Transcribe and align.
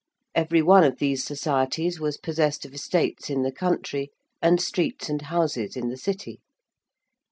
Every 0.33 0.63
one 0.63 0.83
of 0.83 0.97
these 0.97 1.23
Societies 1.23 1.99
was 1.99 2.17
possessed 2.17 2.65
of 2.65 2.73
estates 2.73 3.29
in 3.29 3.43
the 3.43 3.51
country 3.51 4.09
and 4.41 4.59
streets 4.59 5.09
and 5.09 5.21
houses 5.21 5.75
in 5.77 5.89
the 5.89 5.95
City. 5.97 6.39